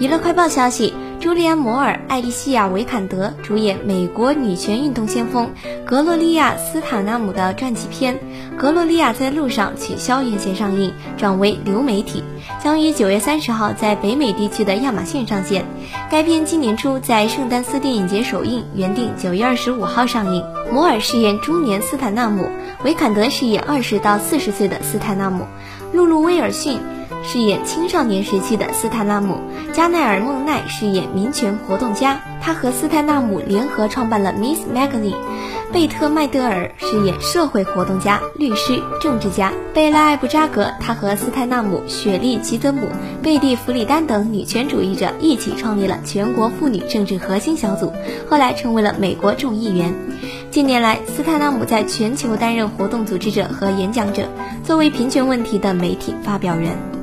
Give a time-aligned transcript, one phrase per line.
[0.00, 5.48] 娱乐快报消息：朱利安·摩尔、艾丽西亚·维坎德主演美国女权运动先锋
[5.86, 8.16] 格洛丽亚·斯坦纳姆的传记片
[8.56, 12.24] 《格洛丽亚在路上》取消院线上映，转为流媒体，
[12.60, 15.64] 将于九月三十号在北美地区的亚马逊上线。
[16.10, 20.44] 该片今年初在圣丹斯电影节首映，原定九月二十五号上映。
[20.72, 22.50] 摩尔饰演中年斯坦纳姆，
[22.82, 25.46] 维坎德饰演二十到四十岁的斯坦纳姆，
[25.92, 26.80] 露露·威尔逊。
[27.26, 29.38] 饰演青少年时期的斯坦纳姆，
[29.72, 35.16] 加奈尔·孟奈饰演民权活动家，他和斯坦纳姆联合创办了 Miss Magazine。
[35.72, 39.52] 贝特·麦德尔饰演社会活动家、律师、政治家。
[39.72, 42.86] 贝拉·艾布扎格，他和斯坦纳姆、雪莉·吉泽姆、
[43.22, 47.92] 贝蒂·弗里丹等女权主义者一起创立了全国妇女政治核心小组，
[48.28, 49.92] 后来成为了美国众议员。
[50.50, 54.28] 近年来，斯坦纳姆在全球担任活动组织者和演讲者，
[54.62, 56.93] 作为平权问题的媒体发表人。